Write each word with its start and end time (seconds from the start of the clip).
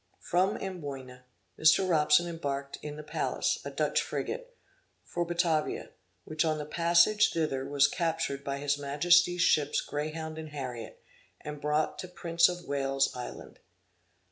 From 0.19 0.57
Amboyna, 0.59 1.25
Mr. 1.59 1.87
Robson 1.87 2.27
embarked 2.27 2.79
in 2.81 2.95
the 2.95 3.03
Pallas 3.03 3.59
a 3.63 3.69
Dutch 3.69 4.01
frigate, 4.01 4.57
for 5.05 5.23
Batavia, 5.25 5.91
which 6.25 6.43
on 6.43 6.57
the 6.57 6.65
passage 6.65 7.31
thither 7.31 7.69
was 7.69 7.87
captured 7.87 8.43
by 8.43 8.57
his 8.57 8.79
Majesty's 8.79 9.41
ships 9.43 9.79
Greyhound 9.79 10.39
and 10.39 10.49
Harriet, 10.49 11.03
and 11.41 11.61
brought 11.61 11.99
to 11.99 12.07
Prince 12.07 12.49
of 12.49 12.65
Wales's 12.67 13.15
island. 13.15 13.59